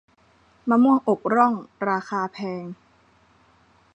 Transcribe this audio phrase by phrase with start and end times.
[0.69, 1.53] มะม่วงอกร่อง
[1.89, 2.63] ราคาแพง